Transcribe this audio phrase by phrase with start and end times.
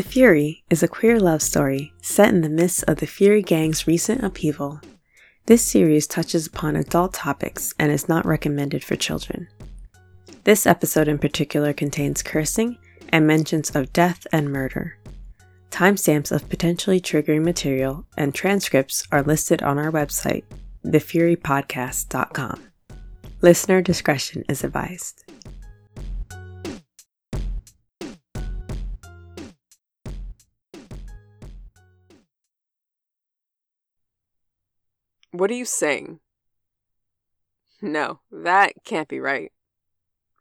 [0.00, 3.86] The Fury is a queer love story set in the midst of the Fury Gang's
[3.86, 4.80] recent upheaval.
[5.44, 9.46] This series touches upon adult topics and is not recommended for children.
[10.44, 12.78] This episode in particular contains cursing
[13.10, 14.96] and mentions of death and murder.
[15.70, 20.44] Timestamps of potentially triggering material and transcripts are listed on our website,
[20.82, 22.62] thefurypodcast.com.
[23.42, 25.29] Listener discretion is advised.
[35.32, 36.20] What are you saying?
[37.82, 39.52] No, that can't be right.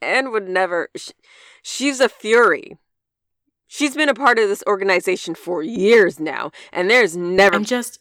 [0.00, 0.88] Anne would never.
[0.96, 1.10] Sh-
[1.62, 2.78] she's a fury.
[3.66, 7.56] She's been a part of this organization for years now, and there's never.
[7.56, 7.98] I'm just.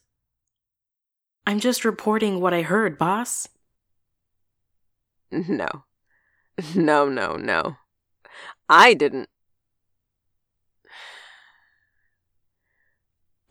[1.48, 3.50] I'm just reporting what I heard, boss.
[5.32, 5.68] No.
[6.76, 7.78] No, no, no.
[8.70, 9.28] I didn't.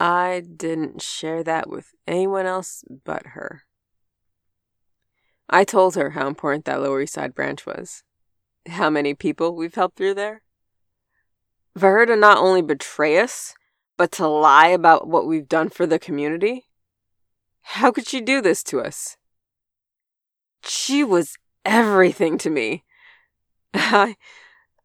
[0.02, 3.62] I didn't share that with anyone else but her.
[5.48, 8.02] I told her how important that Lower East Side branch was.
[8.66, 10.42] How many people we've helped through there.
[11.78, 13.54] For her to not only betray us,
[13.96, 16.64] but to lie about what we've done for the community?
[17.60, 19.16] How could she do this to us?
[20.64, 22.82] She was everything to me.
[23.72, 24.16] I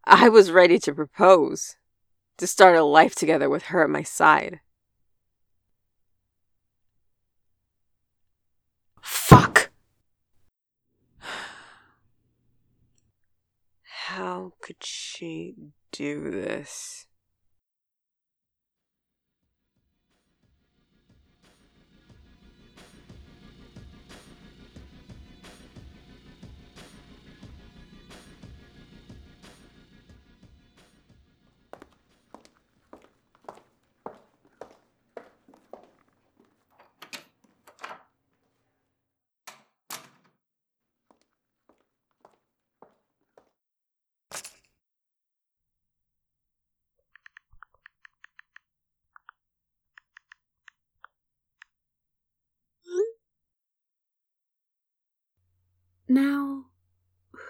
[0.04, 1.76] I was ready to propose,
[2.38, 4.59] to start a life together with her at my side.
[9.08, 9.70] Fuck!
[14.18, 15.54] How could she
[15.92, 17.06] do this?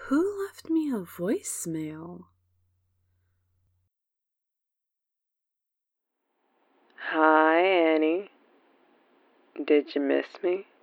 [0.07, 2.21] Who left me a voicemail?
[7.11, 8.29] Hi, Annie.
[9.65, 10.65] Did you miss me?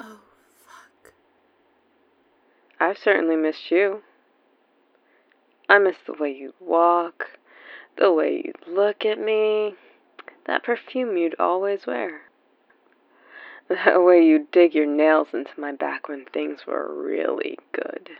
[0.00, 0.20] Oh,
[0.64, 1.12] fuck.
[2.80, 4.00] I've certainly missed you.
[5.68, 7.26] I miss the way you walk,
[7.98, 9.74] the way you look at me,
[10.46, 12.27] that perfume you'd always wear.
[13.68, 18.10] That way you'd dig your nails into my back when things were really good.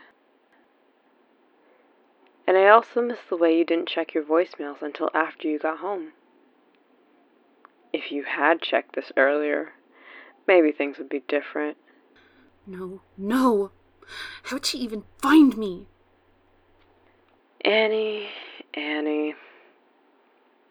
[2.47, 5.79] And I also miss the way you didn't check your voicemails until after you got
[5.79, 6.13] home.
[7.91, 9.73] If you had checked this earlier,
[10.47, 11.77] maybe things would be different.
[12.65, 13.71] No, no.
[14.43, 15.87] How'd she even find me?
[17.65, 18.29] Annie,
[18.73, 19.35] Annie,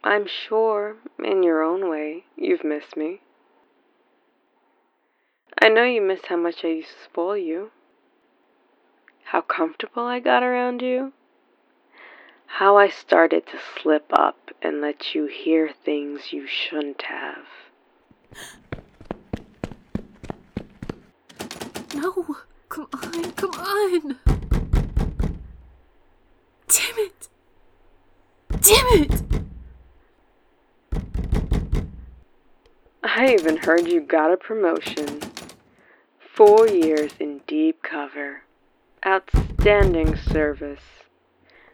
[0.02, 3.20] I'm sure, in your own way, you've missed me.
[5.60, 7.70] I know you miss how much I used to spoil you.
[9.24, 11.12] How comfortable I got around you.
[12.46, 17.44] How I started to slip up and let you hear things you shouldn't have.
[21.94, 22.36] No,
[22.68, 24.18] come on, come on.
[26.68, 27.28] Damn it.
[28.60, 29.22] Damn it.
[33.02, 35.27] I even heard you got a promotion.
[36.38, 38.42] Four years in deep cover.
[39.04, 40.78] Outstanding service.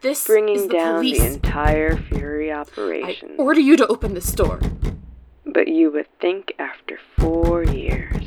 [0.01, 1.19] This Bringing is the down police.
[1.19, 3.33] the entire Fury operation.
[3.39, 4.63] I order you to open this door.
[5.45, 8.25] But you would think after four years,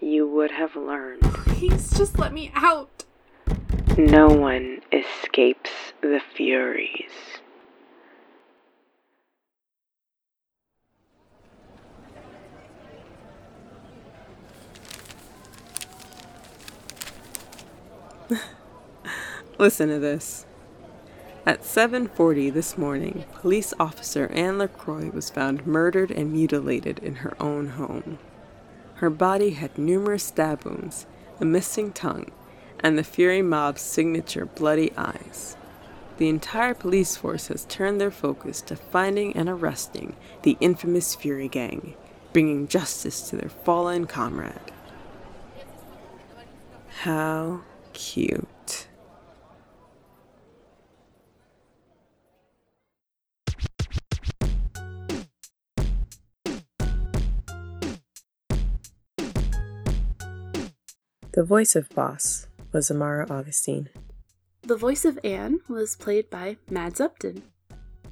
[0.00, 1.22] you would have learned.
[1.22, 3.02] Please just let me out.
[3.98, 5.70] No one escapes
[6.00, 7.10] the Furies.
[19.64, 20.44] Listen to this.
[21.46, 27.34] At 7:40 this morning, police officer Anne LaCroix was found murdered and mutilated in her
[27.40, 28.18] own home.
[28.96, 31.06] Her body had numerous stab wounds,
[31.40, 32.30] a missing tongue,
[32.80, 35.56] and the Fury mob's signature bloody eyes.
[36.18, 41.48] The entire police force has turned their focus to finding and arresting the infamous Fury
[41.48, 41.94] Gang,
[42.34, 44.72] bringing justice to their fallen comrade.
[47.04, 47.62] How
[47.94, 48.88] cute.
[61.34, 63.88] The voice of Boss was Amara Augustine.
[64.62, 67.42] The voice of Anne was played by Mads Upton.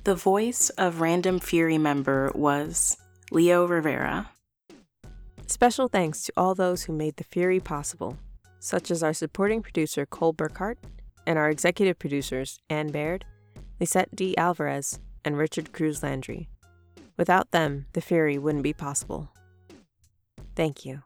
[0.02, 2.96] The voice of Random Fury member was
[3.30, 4.30] Lio Rivera.
[5.46, 8.18] Special thanks to all those who made the Fury possible,
[8.58, 10.78] such as our supporting producer Cole Burkhart
[11.24, 13.24] and our executive producers Anne Baird,
[13.78, 14.36] Lisette D.
[14.36, 16.48] Alvarez, and Richard Cruz Landry.
[17.16, 19.30] Without them, the Fury wouldn't be possible.
[20.56, 21.02] Thank you.